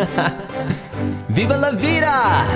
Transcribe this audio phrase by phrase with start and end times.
[1.28, 2.46] Viva la vida!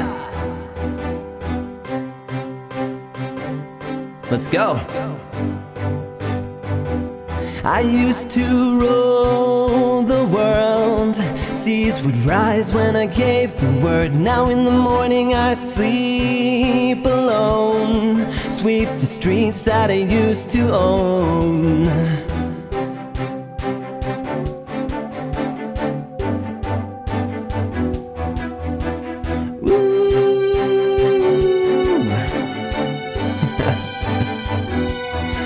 [4.31, 4.81] Let's go.
[7.63, 11.17] I used to rule the world.
[11.55, 14.15] Seas would rise when I gave the word.
[14.15, 18.31] Now in the morning I sleep alone.
[18.51, 22.34] Sweep the streets that I used to own.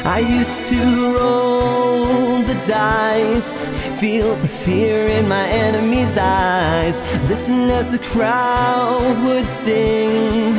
[0.09, 3.69] I used to roll the dice,
[4.01, 10.55] feel the fear in my enemy's eyes, listen as the crowd would sing.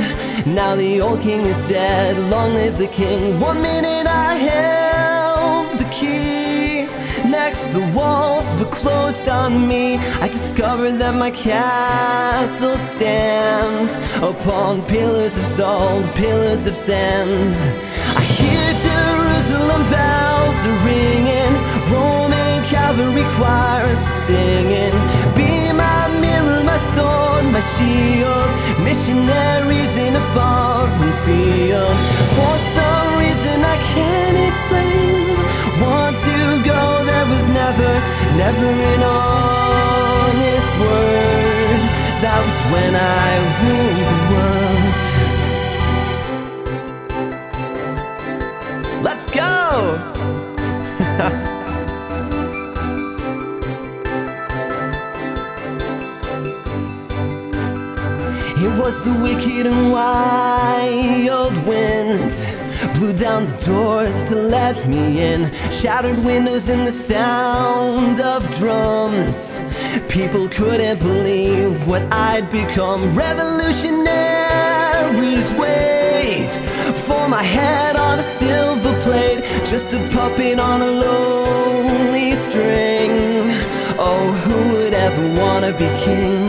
[0.46, 3.40] Now the old king is dead, long live the king.
[3.40, 6.86] One minute I held the key,
[7.28, 9.98] next the walls were closed on me.
[10.22, 17.58] I discovered that my castle stands upon pillars of salt, pillars of sand.
[23.40, 24.96] Choirs are singing.
[25.40, 28.50] Be my mirror, my sword, my shield.
[28.88, 31.96] Missionaries in a foreign field.
[32.36, 34.59] For some reason I can't
[58.62, 62.32] It was the wicked and wild wind.
[62.96, 65.50] Blew down the doors to let me in.
[65.72, 69.62] Shattered windows and the sound of drums.
[70.10, 73.14] People couldn't believe what I'd become.
[73.14, 76.52] Revolutionaries wait
[77.08, 79.42] For my head on a silver plate.
[79.64, 83.54] Just a puppet on a lonely string.
[83.98, 86.49] Oh, who would ever wanna be king?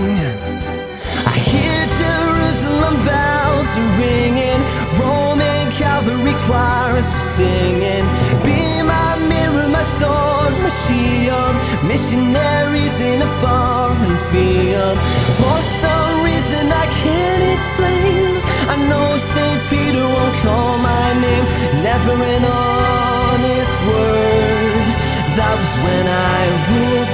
[6.50, 7.06] Choirs
[7.36, 8.06] singing.
[8.42, 11.54] Be my mirror, my sword, my shield.
[11.92, 14.98] Missionaries in a foreign field.
[15.38, 18.42] For some reason I can't explain.
[18.72, 21.46] I know Saint Peter won't call my name.
[21.88, 24.86] Never an honest word.
[25.38, 27.09] That was when I ruled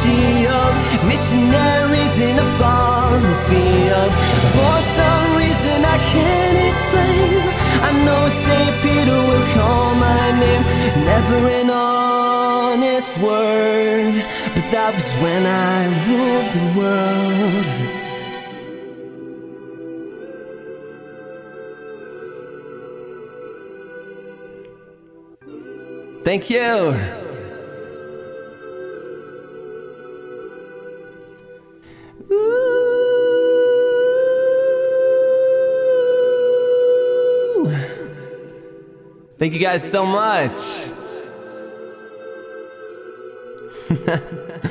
[0.00, 0.74] shield.
[1.06, 4.12] Missionaries in a foreign field.
[4.54, 7.40] For some reason I can't explain.
[7.88, 10.64] I know Saint Peter will call my name.
[11.04, 14.14] Never an honest word,
[14.54, 17.20] but that was when I ruled the world.
[26.22, 27.29] Thank you.
[32.28, 32.90] Ooh.
[39.38, 40.52] Thank you guys so much.